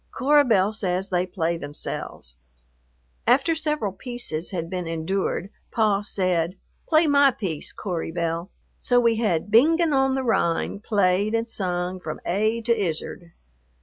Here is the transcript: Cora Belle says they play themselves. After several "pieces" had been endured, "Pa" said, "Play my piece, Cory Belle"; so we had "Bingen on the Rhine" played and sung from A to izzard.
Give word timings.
Cora 0.11 0.43
Belle 0.43 0.73
says 0.73 1.09
they 1.09 1.27
play 1.27 1.57
themselves. 1.57 2.33
After 3.27 3.53
several 3.53 3.91
"pieces" 3.91 4.49
had 4.49 4.67
been 4.67 4.87
endured, 4.87 5.51
"Pa" 5.69 6.01
said, 6.01 6.55
"Play 6.89 7.05
my 7.05 7.29
piece, 7.29 7.71
Cory 7.71 8.11
Belle"; 8.11 8.49
so 8.79 8.99
we 8.99 9.17
had 9.17 9.51
"Bingen 9.51 9.93
on 9.93 10.15
the 10.15 10.23
Rhine" 10.23 10.79
played 10.79 11.35
and 11.35 11.47
sung 11.47 11.99
from 11.99 12.19
A 12.25 12.63
to 12.63 12.75
izzard. 12.75 13.33